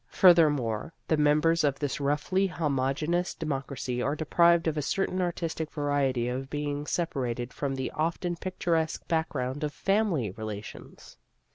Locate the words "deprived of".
4.15-4.75